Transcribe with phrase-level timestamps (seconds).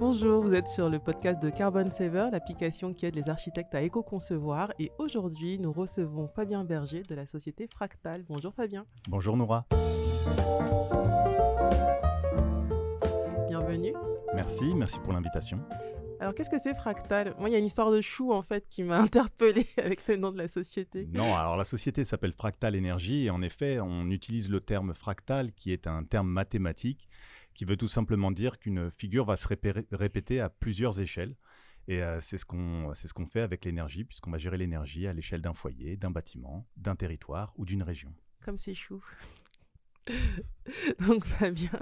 [0.00, 3.82] Bonjour, vous êtes sur le podcast de Carbon Saver, l'application qui aide les architectes à
[3.82, 4.72] éco-concevoir.
[4.78, 8.22] Et aujourd'hui, nous recevons Fabien Berger de la société Fractal.
[8.28, 8.86] Bonjour Fabien.
[9.08, 9.66] Bonjour Noura.
[13.48, 13.92] Bienvenue.
[14.36, 15.58] Merci, merci pour l'invitation.
[16.20, 17.34] Alors, qu'est-ce que c'est Fractal?
[17.40, 20.16] Moi, il y a une histoire de chou, en fait, qui m'a interpellé avec le
[20.16, 21.08] nom de la société.
[21.12, 25.52] Non, alors la société s'appelle Fractal Énergie et en effet, on utilise le terme fractal
[25.54, 27.08] qui est un terme mathématique
[27.58, 31.34] qui veut tout simplement dire qu'une figure va se répéter à plusieurs échelles.
[31.88, 35.42] Et euh, c'est ce qu'on ce fait avec l'énergie, puisqu'on va gérer l'énergie à l'échelle
[35.42, 38.14] d'un foyer, d'un bâtiment, d'un territoire ou d'une région.
[38.44, 39.02] Comme c'est chou.
[41.00, 41.80] Donc Fabien,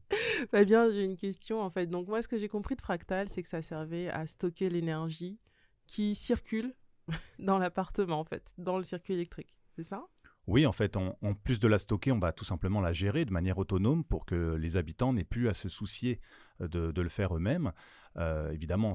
[0.50, 1.86] Fabien, j'ai une question en fait.
[1.86, 5.38] Donc moi, ce que j'ai compris de Fractal, c'est que ça servait à stocker l'énergie
[5.86, 6.74] qui circule
[7.38, 9.54] dans l'appartement en fait, dans le circuit électrique.
[9.76, 10.02] C'est ça?
[10.46, 13.30] Oui, en fait, en, plus de la stocker, on va tout simplement la gérer de
[13.30, 16.20] manière autonome pour que les habitants n'aient plus à se soucier
[16.60, 17.72] euh, de, le faire eux-mêmes.
[18.16, 18.94] Euh, évidemment,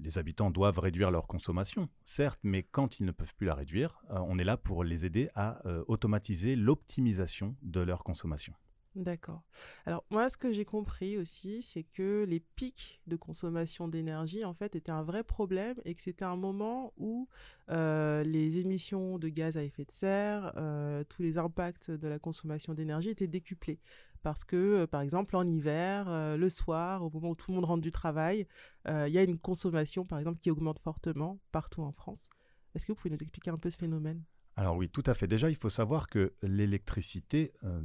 [0.00, 4.02] les habitants doivent réduire leur consommation, certes, mais quand ils ne peuvent plus la réduire,
[4.10, 8.54] euh, on est là pour les aider à automatiser l'optimisation de leur consommation.
[8.96, 9.44] D'accord.
[9.86, 14.52] Alors moi, ce que j'ai compris aussi, c'est que les pics de consommation d'énergie, en
[14.52, 17.28] fait, étaient un vrai problème et que c'était un moment où
[17.70, 22.18] euh, les émissions de gaz à effet de serre, euh, tous les impacts de la
[22.18, 23.78] consommation d'énergie étaient décuplés.
[24.24, 27.66] Parce que, euh, par exemple, en hiver, le soir, au moment où tout le monde
[27.66, 28.46] rentre du travail,
[28.88, 32.28] il y a une consommation, par exemple, qui augmente fortement partout en France.
[32.74, 34.20] Est-ce que vous pouvez nous expliquer un peu ce phénomène?
[34.56, 35.26] Alors oui, tout à fait.
[35.26, 37.80] Déjà, il faut savoir que l'électricité euh,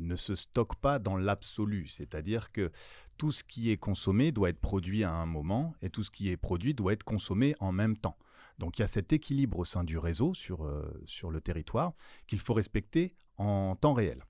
[0.00, 2.72] ne se stocke pas dans l'absolu, c'est-à-dire que
[3.18, 6.28] tout ce qui est consommé doit être produit à un moment et tout ce qui
[6.28, 8.16] est produit doit être consommé en même temps.
[8.58, 11.92] Donc il y a cet équilibre au sein du réseau sur, euh, sur le territoire
[12.26, 14.24] qu'il faut respecter en temps réel.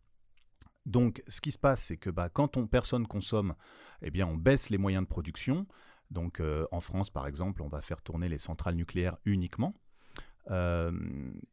[0.85, 3.55] Donc ce qui se passe, c'est que bah, quand on, personne consomme,
[4.03, 5.67] eh bien on baisse les moyens de production.
[6.11, 9.75] Donc euh, en France, par exemple, on va faire tourner les centrales nucléaires uniquement.
[10.51, 10.93] Euh,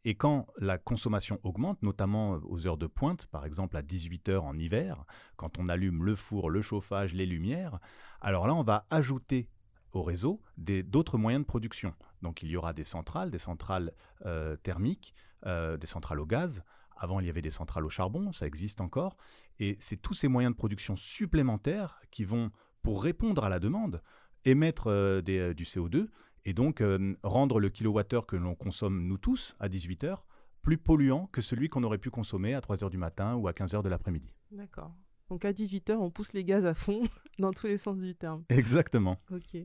[0.05, 4.43] et quand la consommation augmente, notamment aux heures de pointe, par exemple à 18 heures
[4.45, 5.03] en hiver,
[5.35, 7.79] quand on allume le four, le chauffage, les lumières,
[8.21, 9.49] alors là, on va ajouter
[9.91, 11.93] au réseau d'autres moyens de production.
[12.21, 13.93] Donc il y aura des centrales, des centrales
[14.25, 15.13] euh, thermiques,
[15.45, 16.63] euh, des centrales au gaz.
[16.97, 19.17] Avant, il y avait des centrales au charbon, ça existe encore.
[19.59, 22.51] Et c'est tous ces moyens de production supplémentaires qui vont,
[22.81, 24.01] pour répondre à la demande,
[24.45, 24.85] émettre
[25.21, 26.07] du CO2
[26.45, 30.17] et donc euh, rendre le kilowattheure que l'on consomme nous tous à 18 h
[30.61, 33.53] plus polluant que celui qu'on aurait pu consommer à 3 h du matin ou à
[33.53, 34.33] 15 h de l'après-midi.
[34.51, 34.91] D'accord.
[35.29, 37.01] Donc à 18h, on pousse les gaz à fond
[37.39, 38.43] dans tous les sens du terme.
[38.49, 39.17] Exactement.
[39.31, 39.57] Ok.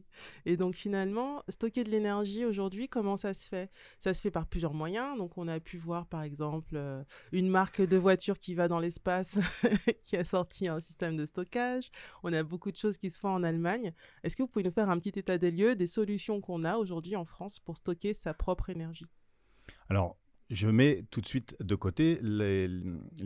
[0.47, 3.70] Et donc finalement, stocker de l'énergie aujourd'hui, comment ça se fait?
[3.99, 5.19] Ça se fait par plusieurs moyens.
[5.19, 8.78] Donc on a pu voir par exemple euh, une marque de voiture qui va dans
[8.78, 9.38] l'espace,
[10.06, 11.91] qui a sorti un système de stockage.
[12.22, 13.93] On a beaucoup de choses qui se font en Allemagne.
[14.22, 16.76] Est-ce que vous pouvez nous faire un petit état des lieux des solutions qu'on a
[16.76, 19.06] aujourd'hui en France pour stocker sa propre énergie?
[19.91, 20.16] Alors,
[20.50, 22.69] je mets tout de suite de côté les,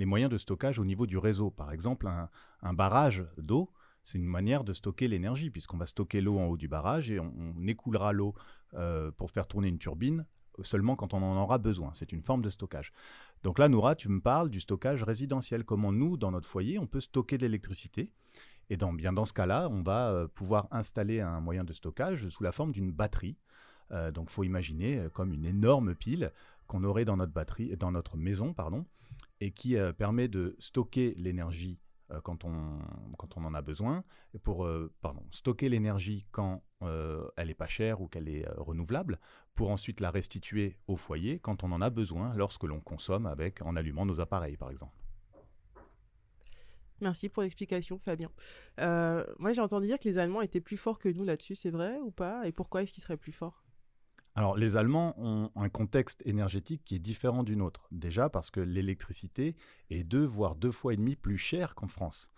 [0.04, 1.50] moyens de stockage au niveau du réseau.
[1.50, 6.38] Par exemple, un, barrage d'eau, c'est une manière de stocker l'énergie, puisqu'on va stocker l'eau
[6.38, 8.34] en haut du barrage et on, écoulera l'eau
[8.74, 10.26] euh, pour faire tourner une turbine
[10.62, 11.90] seulement quand on en aura besoin.
[11.94, 12.92] C'est une forme de stockage.
[13.42, 15.64] Donc là, Noura, tu me parles du stockage résidentiel.
[15.64, 18.12] Comment nous, dans notre foyer, on peut stocker de l'électricité?
[18.70, 22.42] Et bien dans ce cas-là, on va euh, pouvoir installer un moyen de stockage sous
[22.42, 23.36] la forme d'une batterie.
[23.90, 26.30] Euh, donc, faut imaginer comme une énorme pile
[26.66, 28.86] qu'on aurait dans notre batterie, dans notre maison, pardon,
[29.40, 31.78] et qui euh, permet de stocker l'énergie
[32.10, 32.78] euh, quand, on,
[33.18, 34.04] quand on en a besoin,
[34.42, 36.62] pour euh, pardon, stocker l'énergie quand
[37.38, 39.18] elle est pas chère ou qu'elle est renouvelable,
[39.54, 43.62] pour ensuite la restituer au foyer quand on en a besoin, lorsque l'on consomme avec
[43.62, 44.92] en allumant nos appareils, par exemple.
[47.00, 48.28] Merci pour l'explication, Fabien.
[48.76, 51.96] moi, j'ai entendu dire que les Allemands étaient plus forts que nous là-dessus, c'est vrai
[52.00, 52.46] ou pas?
[52.46, 53.63] Et pourquoi est-ce qu'ils seraient plus forts?
[54.36, 57.86] Alors, les Allemands ont un contexte énergétique qui est différent du nôtre.
[57.92, 59.54] Déjà parce que l'électricité
[59.90, 62.30] est deux, voire deux fois et demi plus chère qu'en France.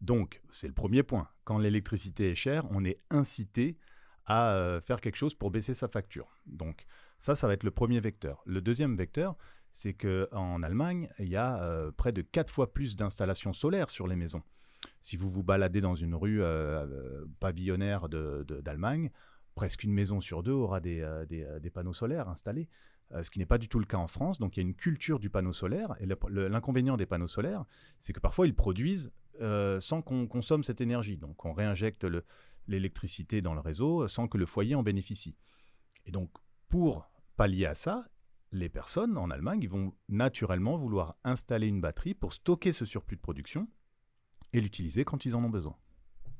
[0.00, 1.28] Donc, c'est le premier point.
[1.44, 3.76] Quand l'électricité est chère, on est incité
[4.24, 6.38] à euh, faire quelque chose pour baisser sa facture.
[6.46, 6.86] Donc,
[7.20, 8.42] ça, ça va être le premier vecteur.
[8.46, 9.36] Le deuxième vecteur,
[9.72, 14.06] c'est qu'en Allemagne, il y a euh, près de quatre fois plus d'installations solaires sur
[14.06, 14.42] les maisons.
[15.02, 19.10] Si vous vous baladez dans une rue euh, pavillonnaire d'Allemagne,
[19.54, 22.68] presque une maison sur deux aura des, euh, euh, panneaux solaires installés,
[23.12, 24.38] euh, ce qui n'est pas du tout le cas en France.
[24.38, 25.94] Donc il y a une culture du panneau solaire.
[26.00, 27.64] Et l'inconvénient des panneaux solaires,
[28.00, 29.12] c'est que parfois ils produisent
[29.80, 31.16] sans qu'on consomme cette énergie.
[31.16, 32.06] Donc on réinjecte
[32.68, 35.36] l'électricité dans le réseau sans que le foyer en bénéficie.
[36.06, 36.30] Et donc
[36.68, 38.06] pour pallier à ça,
[38.52, 43.22] les personnes en Allemagne vont naturellement vouloir installer une batterie pour stocker ce surplus de
[43.22, 43.66] production
[44.52, 45.76] et l'utiliser quand ils en ont besoin.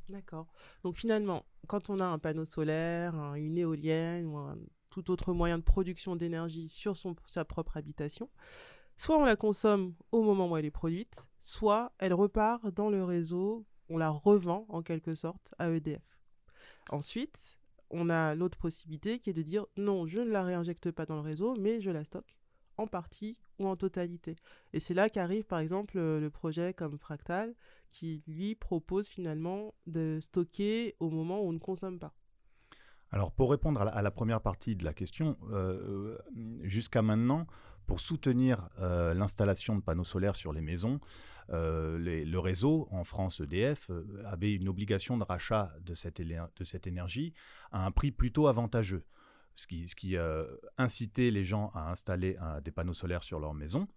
[0.08, 0.46] D'accord.
[0.82, 4.58] Donc finalement, quand on a un panneau solaire, une éolienne ou un
[4.92, 8.28] tout autre moyen de production d'énergie sur son, sa propre habitation,
[8.96, 13.04] soit on la consomme au moment où elle est produite, soit elle repart dans le
[13.04, 16.20] réseau, on la revend en quelque sorte à EDF.
[16.90, 17.58] Ensuite,
[17.90, 21.16] on a l'autre possibilité qui est de dire non, je ne la réinjecte pas dans
[21.16, 22.38] le réseau, mais je la stocke
[22.76, 24.36] en partie ou en totalité.
[24.72, 27.54] Et c'est là qu'arrive par exemple le projet comme Fractal
[27.92, 32.14] qui lui propose finalement de stocker au moment où on ne consomme pas.
[33.12, 36.16] Alors pour répondre à la, première partie de la question, euh,
[36.62, 37.46] jusqu'à maintenant,
[37.86, 40.98] pour soutenir euh, l'installation de panneaux solaires sur les maisons,
[41.50, 43.90] euh, le réseau, en France EDF,
[44.24, 47.34] avait une obligation de rachat de cette, de cette énergie
[47.70, 49.04] à un prix plutôt avantageux,
[49.54, 50.16] ce qui, ce qui
[50.78, 53.88] incitait les gens à installer des panneaux solaires sur leur maison.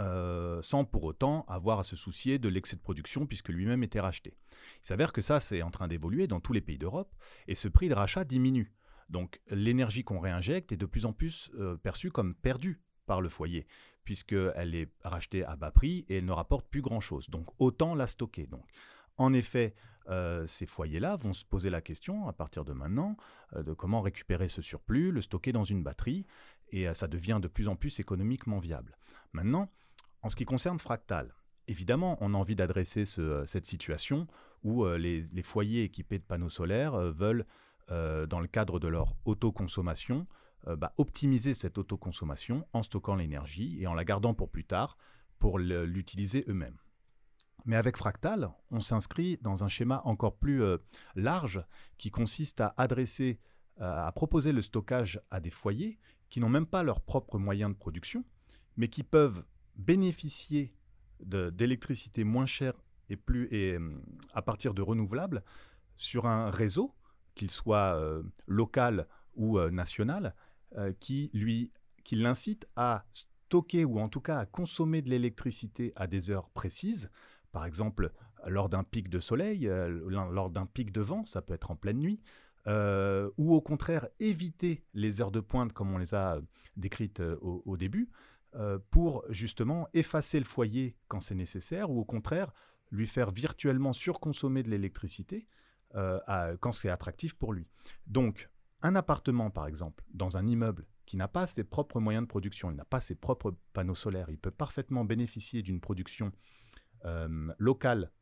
[0.00, 3.98] Euh, sans pour autant avoir à se soucier de l'excès de production puisque lui-même était
[3.98, 4.36] racheté.
[4.82, 7.12] Il s'avère que ça, c'est en train d'évoluer dans tous les pays d'Europe
[7.48, 8.72] et ce prix de rachat diminue.
[9.08, 13.28] Donc l'énergie qu'on réinjecte est de plus en plus euh, perçue comme perdue par le
[13.28, 13.66] foyer
[14.04, 17.28] puisqu'elle est rachetée à bas prix et elle ne rapporte plus grand-chose.
[17.28, 18.46] Donc autant la stocker.
[18.46, 18.66] Donc,
[19.16, 19.74] en effet,
[20.08, 23.16] euh, ces foyers-là vont se poser la question à partir de maintenant
[23.54, 26.24] de comment récupérer ce surplus, le stocker dans une batterie,
[26.70, 28.96] et ça devient de plus en plus économiquement viable.
[29.32, 29.70] Maintenant,
[30.22, 31.32] en ce qui concerne Fractal,
[31.68, 34.26] évidemment, on a envie d'adresser euh, cette situation
[34.64, 37.46] où euh, les, foyers équipés de panneaux solaires euh, veulent,
[37.90, 40.26] dans le cadre de leur autoconsommation,
[40.66, 44.98] bah, optimiser cette autoconsommation en stockant l'énergie et en la gardant pour plus tard
[45.38, 46.76] pour l'utiliser eux-mêmes.
[47.64, 50.62] Mais avec Fractal, on s'inscrit dans un schéma encore plus
[51.14, 51.64] large
[51.96, 53.40] qui consiste à adresser,
[53.80, 55.98] à proposer le stockage à des foyers
[56.28, 58.22] qui n'ont même pas leurs propres moyens de production,
[58.76, 59.46] mais qui peuvent
[59.78, 60.74] bénéficier
[61.20, 62.74] d'électricité moins chère
[63.08, 63.90] et plus et euh,
[64.32, 65.42] à partir de renouvelables
[65.96, 66.94] sur un réseau,
[67.34, 70.34] qu'il soit euh, local ou euh, national,
[71.00, 71.72] qui lui
[72.04, 76.50] qui l'incite à stocker ou en tout cas à consommer de l'électricité à des heures
[76.50, 77.10] précises,
[77.52, 78.12] par exemple
[78.46, 82.00] lors d'un pic de soleil, lors d'un pic de vent, ça peut être en pleine
[82.00, 82.20] nuit,
[82.66, 86.38] ou au contraire éviter les heures de pointe comme on les a
[86.76, 88.10] décrites au, début,
[88.90, 92.52] pour justement effacer le foyer quand c'est nécessaire ou au contraire
[92.90, 95.46] lui faire virtuellement surconsommer de l'électricité
[95.94, 97.66] euh, quand c'est attractif pour lui.
[98.06, 98.50] Donc,
[98.82, 102.70] un appartement, par exemple, dans un immeuble qui n'a pas ses propres moyens de production,
[102.70, 106.30] il n'a pas ses propres panneaux solaires, il peut parfaitement bénéficier d'une production
[107.04, 108.12] euh, locale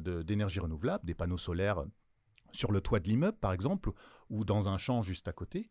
[0.00, 1.84] d'énergie renouvelable, des panneaux solaires
[2.52, 3.90] sur le toit de l'immeuble, par exemple,
[4.28, 5.68] ou dans un champ juste à côté.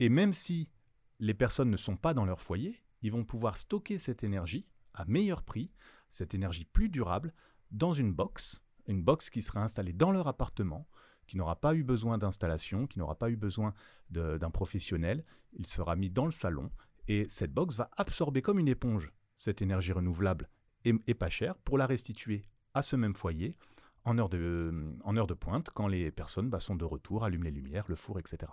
[0.00, 0.70] Et même si
[1.18, 5.04] les personnes ne sont pas dans leur foyer, ils vont pouvoir stocker cette énergie à
[5.06, 5.70] meilleur prix,
[6.10, 7.32] cette énergie plus durable,
[7.70, 10.88] dans une box, une box qui sera installée dans leur appartement,
[11.26, 13.74] qui n'aura pas eu besoin d'installation, qui n'aura pas eu besoin
[14.10, 15.24] d'un professionnel.
[15.52, 16.70] Il sera mis dans le salon
[17.06, 20.48] et cette box va absorber comme une éponge cette énergie renouvelable
[20.84, 23.56] et, pas chère pour la restituer à ce même foyer
[24.04, 27.44] en heure de, en heure de pointe quand les personnes bah, sont de retour, allument
[27.44, 28.50] les lumières, le four, etc.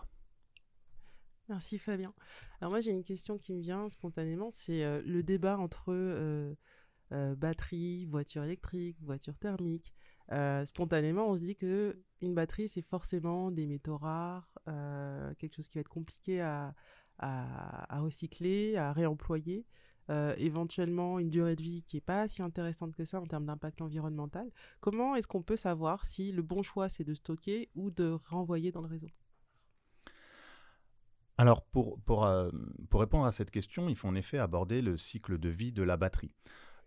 [1.47, 2.13] Merci Fabien.
[2.59, 6.55] Alors moi j'ai une question qui me vient spontanément, c'est euh, le débat entre euh,
[7.11, 9.93] euh, batterie, voiture électrique, voiture thermique.
[10.65, 14.51] spontanément on se dit que une batterie c'est forcément des métaux rares,
[15.37, 16.73] quelque chose qui va être compliqué à,
[17.19, 19.67] à, recycler, à réemployer.
[20.37, 23.81] éventuellement une durée de vie qui n'est pas si intéressante que ça en termes d'impact
[23.81, 24.49] environnemental.
[24.79, 28.71] Comment est-ce qu'on peut savoir si le bon choix c'est de stocker ou de renvoyer
[28.71, 29.09] dans le réseau?
[31.37, 32.49] Alors, pour, pour, euh,
[32.89, 35.83] pour, répondre à cette question, il faut en effet aborder le cycle de vie de
[35.83, 36.31] la batterie.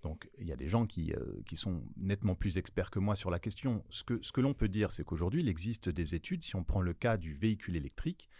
[0.03, 3.31] Donc, il y a des gens qui, euh, sont nettement plus experts que moi sur
[3.31, 3.85] la question.
[3.91, 6.65] Ce que, ce que l'on peut dire, c'est qu'aujourd'hui, il existe des études, si on
[6.65, 8.31] prend le cas du véhicule électrique,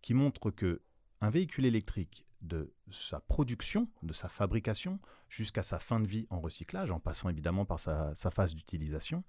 [0.00, 0.80] qui montrent que
[1.20, 6.38] un véhicule électrique, de sa production, de sa fabrication, jusqu'à sa fin de vie en
[6.40, 9.24] recyclage, en passant évidemment par sa, phase d'utilisation,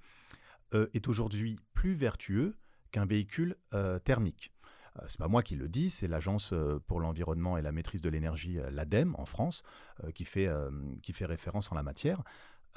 [0.76, 2.56] euh, est aujourd'hui plus vertueux
[2.92, 3.56] qu'un véhicule
[4.04, 4.52] thermique.
[5.00, 8.02] Euh, c'est pas moi qui le dis, c'est l'Agence euh, pour l'environnement et la maîtrise
[8.02, 9.64] de l'énergie, euh, l'ADEME en France,
[10.16, 10.50] qui, fait,
[11.04, 12.24] qui fait référence en la matière.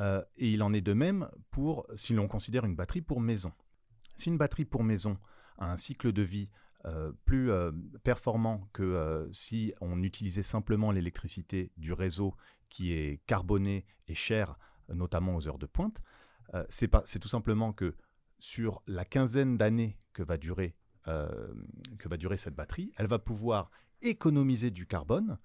[0.01, 3.53] et il en est de même pour si l'on considère une batterie pour maison.
[4.17, 5.19] Si une batterie pour maison
[5.59, 6.51] a un cycle de vie
[7.25, 7.53] plus
[8.03, 12.35] performant que si on utilisait simplement l'électricité du réseau
[12.71, 16.03] qui est carboné et cher, notamment aux heures de pointe,
[16.71, 17.95] c'est tout simplement que
[18.41, 20.75] sur la quinzaine d'années que va durer
[21.09, 21.53] euh,
[21.99, 25.39] que va durer cette batterie, elle va pouvoir économiser du carbone,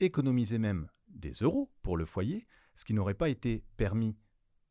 [0.00, 4.16] économiser même des euros pour le foyer, ce qui n'aurait pas été permis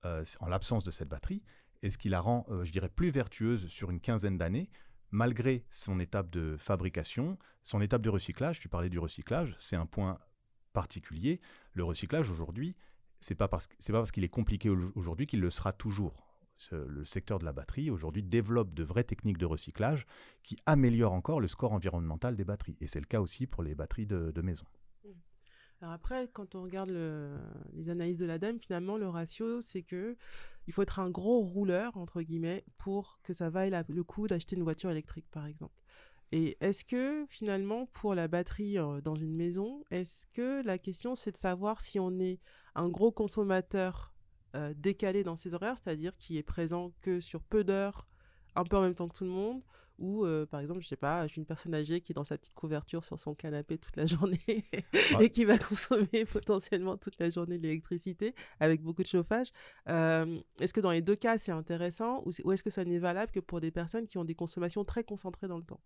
[0.05, 1.43] euh, en l'absence de cette batterie.
[1.83, 4.69] et ce qui la rend, je dirais, plus vertueuse sur une quinzaine d'années,
[5.11, 8.59] malgré son étape de fabrication, son étape de recyclage.
[8.59, 10.19] Tu parlais du recyclage, c'est un point
[10.73, 11.39] particulier.
[11.73, 12.75] Le recyclage aujourd'hui,
[13.19, 16.26] c'est pas parce pas parce qu'il est compliqué aujourd'hui qu'il le sera toujours.
[16.71, 20.05] Le secteur de la batterie aujourd'hui développe de vraies techniques de recyclage
[20.43, 22.77] qui améliorent encore le score environnemental des batteries.
[22.81, 24.65] Et c'est le cas aussi pour les batteries de, maison.
[25.03, 25.09] Mmh.
[25.81, 26.89] Alors après, quand on regarde
[27.73, 30.17] les analyses de l'ADEME, finalement, le ratio, c'est que
[30.67, 34.55] il faut être un gros rouleur, entre guillemets, pour que ça vaille le coup d'acheter
[34.55, 35.81] une voiture électrique, par exemple.
[36.31, 41.15] Et est-ce que finalement, pour la batterie euh, dans une maison, est-ce que la question
[41.15, 42.39] c'est de savoir si on est
[42.75, 44.13] un gros consommateur
[44.55, 48.07] euh, décalé dans ses horaires, c'est-à-dire qui est présent que sur peu d'heures,
[48.55, 49.61] un peu en même temps que tout le monde,
[49.99, 52.23] ou euh, par exemple, je sais pas, je suis une personne âgée qui est dans
[52.23, 54.65] sa petite couverture sur son canapé toute la journée
[55.19, 59.47] et qui va consommer potentiellement toute la journée l'électricité avec beaucoup de chauffage.
[59.87, 63.39] est-ce que dans les deux cas c'est intéressant ou est-ce que ça n'est valable que
[63.39, 65.81] pour des personnes qui ont des consommations très concentrées dans le temps?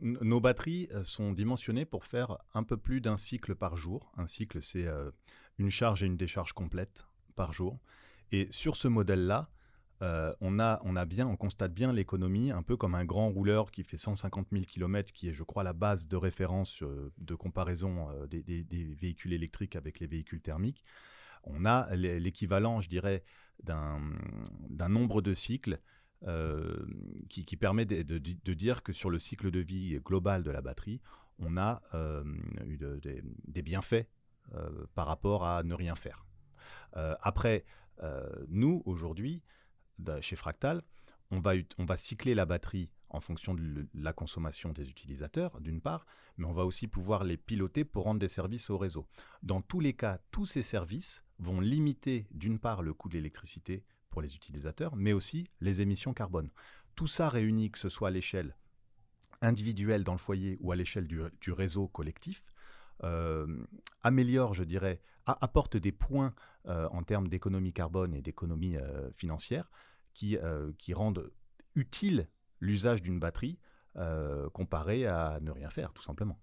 [0.00, 4.12] Nos batteries euh, sont dimensionnées pour faire un peu plus d'un cycle par jour.
[4.16, 5.10] Un cycle, c'est euh,
[5.58, 7.78] une charge et une décharge complète par jour.
[8.32, 9.50] Et sur ce modèle-là,
[10.00, 13.30] euh, on, a, on, a bien, on constate bien l'économie, un peu comme un grand
[13.30, 16.84] rouleur qui fait 150 000 km, qui est, je crois, la base de référence
[17.18, 20.84] de comparaison des, des, véhicules électriques avec les véhicules thermiques.
[21.44, 23.24] On a l'équivalent, je dirais,
[23.62, 23.98] d'un
[24.88, 25.80] nombre de cycles
[26.26, 26.84] euh,
[27.28, 31.00] qui, permet de, dire que sur le cycle de vie global de la batterie,
[31.38, 32.24] on a euh,
[32.66, 32.78] eu
[33.46, 34.17] des bienfaits euh,
[34.94, 36.24] par rapport à ne rien faire.
[36.94, 37.64] après,
[38.48, 39.42] nous, aujourd'hui,
[40.20, 40.82] chez Fractal,
[41.30, 45.80] on va, on va cycler la batterie en fonction de la consommation des utilisateurs, d'une
[45.80, 49.06] part, mais on va aussi pouvoir les piloter pour rendre des services au réseau.
[49.42, 53.84] Dans tous les cas, tous ces services vont limiter, d'une part, le coût de l'électricité
[54.10, 56.50] pour les utilisateurs, mais aussi les émissions carbone.
[56.94, 58.56] Tout ça réuni, que ce soit à l'échelle
[59.40, 62.57] individuelle dans le foyer ou à l'échelle du, réseau collectif, euh,
[64.02, 66.34] améliore, je dirais, apporte des points
[66.66, 69.70] euh, en termes d'économie carbone et d'économie euh, financière
[70.14, 70.36] qui,
[70.78, 71.30] qui rendent
[71.76, 72.28] utile
[72.60, 73.58] l'usage d'une batterie
[74.52, 76.40] comparé à ne rien faire, tout simplement.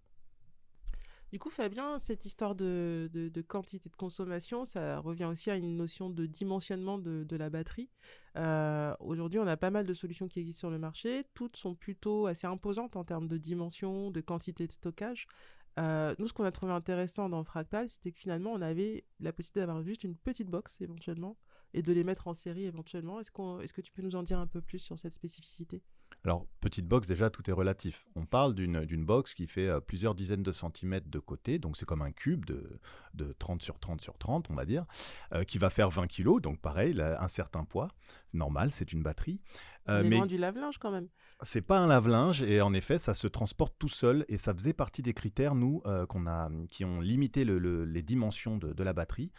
[1.36, 3.10] Du coup, Fabien, cette histoire de,
[3.48, 7.90] quantité de consommation, ça revient aussi à une notion de dimensionnement de, la batterie.
[8.38, 11.26] Euh, aujourd'hui, on a pas mal de solutions qui existent sur le marché.
[11.34, 15.28] Toutes sont plutôt assez imposantes en termes de dimension, de quantité de stockage.
[15.78, 19.34] Euh, nous, ce qu'on a trouvé intéressant dans Fractal, c'était que finalement, on avait la
[19.34, 21.38] possibilité d'avoir juste une petite box éventuellement
[21.74, 23.20] et de les mettre en série éventuellement.
[23.20, 25.84] Est-ce, est-ce que tu peux nous en dire un peu plus sur cette spécificité?
[26.24, 28.08] Alors, petite box, déjà, tout est relatif.
[28.16, 31.86] On parle d'une box qui fait euh, plusieurs dizaines de centimètres de côté, donc c'est
[31.86, 32.80] comme un cube de,
[33.14, 34.86] de, 30 sur 30 sur 30, on va dire,
[35.34, 37.90] euh, qui va faire 20 kilos, donc pareil, un certain poids.
[38.34, 39.40] Normal, c'est une batterie.
[39.88, 41.08] Euh, mais du lave-linge quand même.
[41.42, 44.74] C'est pas un lave-linge et en effet, ça se transporte tout seul et ça faisait
[44.74, 49.32] partie des critères, nous, qu'on a, qui ont limité les dimensions de, de la batterie.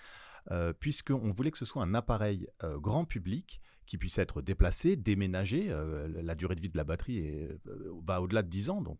[0.78, 2.46] puisqu'on voulait que ce soit un appareil
[2.80, 5.68] grand public qui puisse être déplacé, déménagé.
[5.70, 8.82] Euh, la durée de vie de la batterie est, euh, va au-delà de 10 ans,
[8.82, 8.98] donc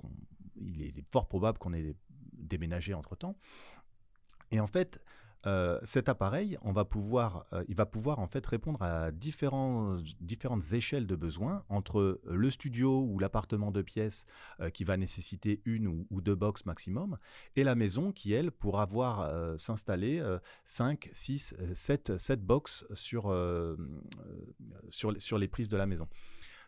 [0.56, 1.94] il est fort probable qu'on ait
[2.32, 3.36] déménagé entre-temps.
[4.52, 5.02] Et en fait,
[5.46, 10.72] euh, cet appareil, on va pouvoir, euh, il va pouvoir en fait répondre à différentes
[10.72, 14.26] échelles de besoins entre le studio ou l'appartement de pièces
[14.60, 17.18] euh, qui va nécessiter une ou, deux boxes maximum
[17.54, 20.20] et la maison qui, elle, pourra avoir s'installer
[20.64, 23.32] 5, 6, 7, 7 boxes sur,
[24.88, 26.08] sur, sur les prises de la maison.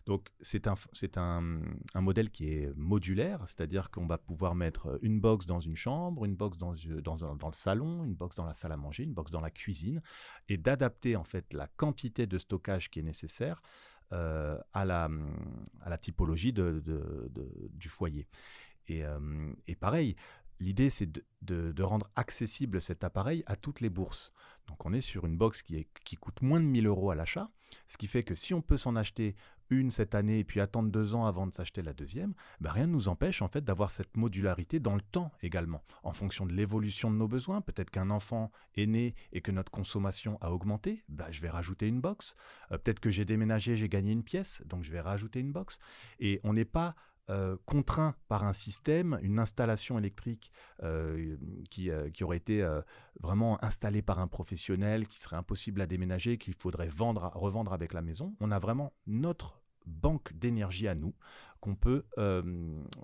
[0.08, 1.60] Donc c'est un,
[1.94, 6.34] modèle qui est modulaire, c'est-à-dire qu'on va pouvoir mettre une box dans une chambre, une
[6.34, 9.30] box dans, dans, dans, le salon, une box dans la salle à manger, une box
[9.30, 10.00] dans la cuisine,
[10.48, 13.60] et d'adapter en fait la quantité de stockage qui est nécessaire
[14.14, 15.10] euh, à, la,
[15.98, 18.26] typologie du foyer.
[18.86, 20.16] Et, euh, et pareil,
[20.60, 21.08] L'idée, c'est
[21.42, 24.32] de, rendre accessible cet appareil à toutes les bourses.
[24.66, 27.50] Donc on est sur une box qui, coûte moins de 1000 euros à l'achat,
[27.86, 29.34] ce qui fait que si on peut s'en acheter
[29.70, 32.86] une cette année et puis attendre deux ans avant de s'acheter la deuxième, ben rien
[32.86, 36.52] ne nous empêche en fait d'avoir cette modularité dans le temps également, en fonction de
[36.52, 37.60] l'évolution de nos besoins.
[37.60, 41.86] Peut-être qu'un enfant est né et que notre consommation a augmenté, ben je vais rajouter
[41.86, 42.34] une box.
[42.72, 45.78] Euh, peut-être que j'ai déménagé, j'ai gagné une pièce, donc je vais rajouter une box.
[46.18, 46.94] Et on n'est pas
[47.30, 50.50] euh, contraint par un système, une installation électrique
[50.82, 51.36] euh,
[51.70, 52.66] qui, qui, aurait été
[53.20, 57.92] vraiment installée par un professionnel, qui serait impossible à déménager, qu'il faudrait vendre, revendre avec
[57.92, 58.34] la maison.
[58.40, 61.14] On a vraiment notre banque d'énergie à nous
[61.60, 62.42] qu'on peut, euh,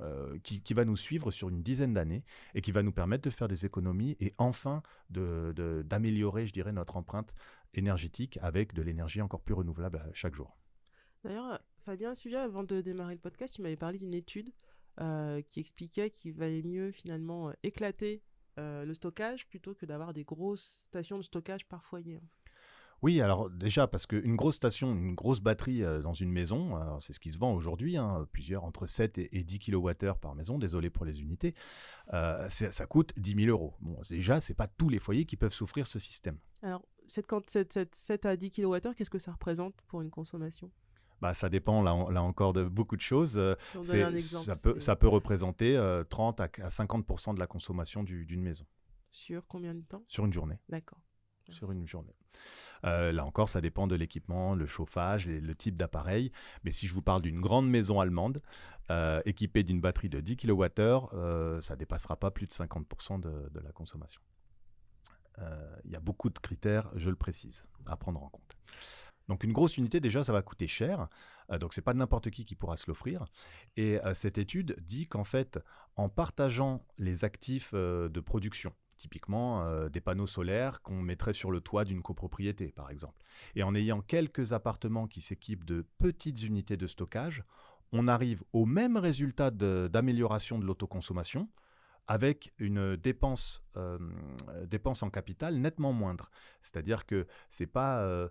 [0.01, 3.31] euh, qui, va nous suivre sur une dizaine d'années et qui va nous permettre de
[3.31, 7.35] faire des économies et enfin d'améliorer, de, je dirais, notre empreinte
[7.75, 10.57] énergétique avec de l'énergie encore plus renouvelable chaque jour.
[11.25, 14.51] D'ailleurs, Fabien, sujet avant de démarrer le podcast, tu m'avais parlé d'une étude
[14.97, 18.23] qui expliquait qu'il valait mieux finalement éclater
[18.57, 22.21] le stockage plutôt que d'avoir des grosses stations de stockage par foyer.
[23.03, 27.21] Oui, alors déjà, parce qu'une grosse station, une grosse batterie dans une maison, c'est ce
[27.21, 31.05] qui se vend aujourd'hui, hein, plusieurs entre 7 et, 10 kWh par maison, désolé pour
[31.05, 31.55] les unités,
[32.09, 33.75] ça coûte 10 000 euros.
[33.81, 36.39] Bon, déjà, ce n'est pas tous les foyers qui peuvent souffrir ce système.
[36.63, 40.71] Alors, cette, 7 à 10 kWh, qu'est-ce que ça représente pour une consommation?
[41.21, 43.41] Bah, ça dépend là, encore de beaucoup de choses.
[43.83, 45.81] ça, peut, ça peut représenter
[46.11, 48.67] 30 à, 50% de la consommation d'une maison.
[49.11, 50.03] Sur combien de temps?
[50.09, 50.59] Sur une journée.
[50.69, 50.99] D'accord.
[51.51, 52.15] Sur une journée.
[52.85, 56.33] Euh, là encore, ça dépend de l'équipement, le chauffage, le type d'appareil.
[56.65, 58.43] Mais si je vous parle d'une grande maison allemande
[58.91, 63.21] euh, équipée d'une batterie de 10 kWh, euh, ça ne dépassera pas plus de 50%
[63.21, 64.21] de, de, la consommation.
[65.85, 68.57] Il y a beaucoup de critères, je le précise, à prendre en compte.
[69.29, 71.09] Donc une grosse unité, déjà, ça va coûter cher.
[71.61, 73.25] donc c'est pas n'importe qui qui pourra se l'offrir.
[73.77, 75.59] Et cette étude dit qu'en fait,
[75.97, 81.61] en partageant les actifs de production, typiquement euh, des panneaux solaires qu'on mettrait sur le
[81.61, 83.23] toit d'une copropriété, par exemple.
[83.55, 87.45] Et en ayant quelques appartements qui s'équipent de petites unités de stockage,
[87.93, 91.49] on arrive au même résultat d'amélioration de, l'autoconsommation
[92.07, 93.99] avec une dépense, euh,
[94.67, 96.31] dépense en capital nettement moindre.
[96.63, 98.29] C'est-à-dire que ce n'est pas euh,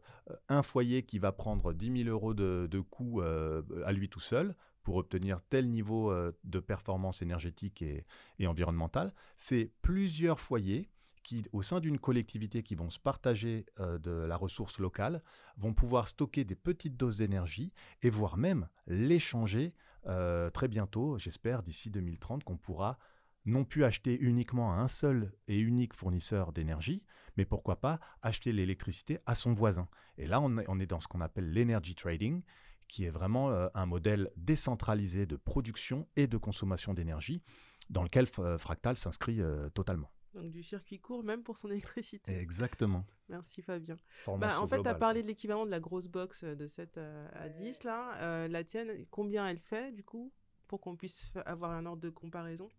[0.50, 4.56] un foyer qui va prendre 10 000 euros de, de coût à lui tout seul
[4.84, 8.06] pour obtenir tel niveau euh, de performance énergétique et,
[8.46, 10.90] environnementale, c'est plusieurs foyers
[11.24, 15.24] qui, au sein d'une collectivité qui vont se partager euh, de la ressource locale,
[15.58, 19.74] vont pouvoir stocker des petites doses d'énergie et voire même l'échanger
[20.06, 23.00] euh, très bientôt, j'espère d'ici 2030, qu'on pourra
[23.46, 27.04] non plus acheter uniquement à un seul et unique fournisseur d'énergie,
[27.38, 29.88] mais pourquoi pas acheter l'électricité à son voisin.
[30.18, 32.42] Et là, on est dans ce qu'on appelle l'energy trading,
[32.88, 37.42] qui est vraiment euh, un modèle décentralisé de production et de consommation d'énergie,
[37.90, 40.12] dans lequel euh, Fractal s'inscrit euh, totalement.
[40.34, 42.38] Donc du circuit court même pour son électricité.
[42.38, 43.06] Exactement.
[43.30, 43.98] Merci Fabien.
[44.38, 47.00] Bah, en fait, tu as parlé de l'équivalent de la grosse box de 7
[47.34, 48.48] à 10 là.
[48.48, 50.32] la tienne, combien elle fait du coup
[50.68, 52.70] pour qu'on puisse avoir un ordre de comparaison?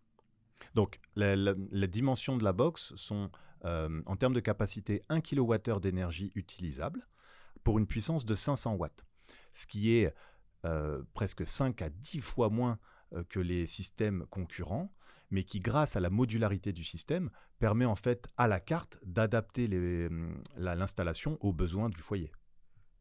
[0.73, 3.29] Donc les dimensions de la box sont
[3.63, 7.07] en termes de capacité 1 kWh d'énergie utilisable
[7.63, 9.05] pour une puissance de 500 watts
[9.55, 10.13] ce qui est
[10.65, 12.77] euh, presque 5 à 10 fois moins
[13.13, 14.93] euh, que les systèmes concurrents,
[15.31, 19.65] mais qui, grâce à la modularité du système, permet en fait à la carte d'adapter
[20.07, 22.31] hum, l'installation aux besoins du foyer.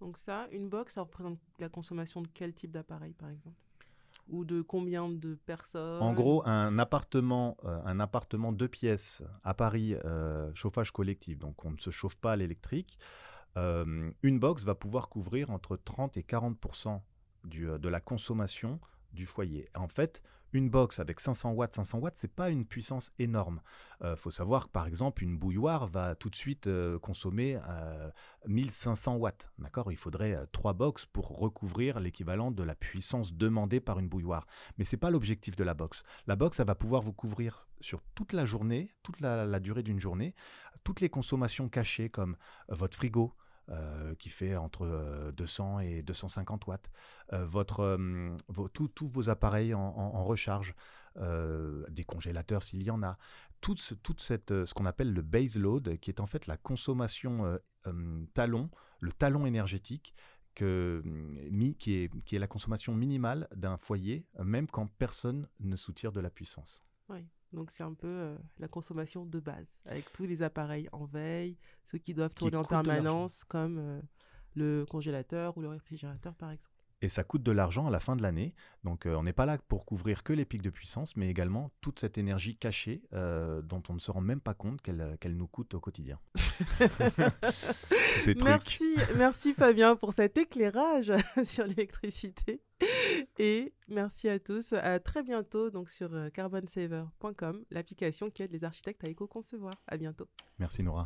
[0.01, 3.57] Donc ça, une box, ça représente la consommation de quel type d'appareil, par exemple?
[4.29, 6.03] Ou de combien de personnes?
[6.03, 9.95] En gros, un appartement, euh, un appartement deux pièces à Paris,
[10.55, 12.99] chauffage collectif, donc on ne se chauffe pas à l'électrique,
[13.57, 17.01] euh, une box va pouvoir couvrir entre 30 et 40%
[17.55, 18.81] euh, de la consommation
[19.13, 19.69] du foyer.
[19.75, 20.23] En fait,
[20.55, 23.61] une box avec 500 watts, 500 watts, c'est pas une puissance énorme.
[24.03, 26.69] Euh, faut savoir que par exemple, une bouilloire va tout de suite
[27.03, 27.59] consommer
[28.47, 29.51] 1500 watts.
[29.59, 29.93] D'accord?
[29.93, 34.47] Il faudrait trois box pour recouvrir l'équivalent de la puissance demandée par une bouilloire.
[34.79, 36.03] Mais c'est pas l'objectif de la box.
[36.27, 40.01] La box, elle va pouvoir vous couvrir sur toute la journée, toute la durée d'une
[40.01, 40.35] journée,
[40.85, 42.37] toutes les consommations cachées comme
[42.69, 43.35] votre frigo,
[43.71, 46.91] euh, qui fait entre 200 euh, et 250 watts.
[47.33, 47.99] Euh, votre,
[48.69, 50.75] tous vos appareils en, recharge,
[51.17, 53.17] des congélateurs s'il y en a,
[53.63, 53.81] toute,
[54.19, 57.59] cette, ce qu'on appelle le base load, qui est en fait la consommation
[58.35, 58.69] talon,
[59.01, 60.15] le talon énergétique,
[60.55, 61.03] que,
[61.79, 66.21] qui, est, qui est la consommation minimale d'un foyer, même quand personne ne soutire de
[66.21, 66.85] la puissance.
[67.09, 67.25] Oui.
[67.55, 71.57] Donc c'est un peu euh, la consommation de base, avec tous les appareils en veille,
[71.85, 74.01] ceux qui doivent tourner en permanence, comme euh,
[74.57, 76.75] le congélateur ou le réfrigérateur par exemple.
[77.01, 78.55] Et ça coûte de l'argent à la fin de l'année.
[78.83, 81.71] Donc euh, on n'est pas là pour couvrir que les pics de puissance, mais également
[81.81, 85.75] toute cette énergie cachée dont on ne se rend même pas compte qu'elle nous coûte
[85.75, 86.19] au quotidien.
[88.43, 91.13] merci, merci Fabien pour cet éclairage
[91.45, 92.63] sur l'électricité.
[93.39, 94.73] Et merci à tous.
[94.73, 99.75] À très bientôt donc sur euh, carbonsaver.com, l'application qui aide les architectes à éco-concevoir.
[99.89, 100.29] À bientôt.
[100.59, 101.03] Merci Nora.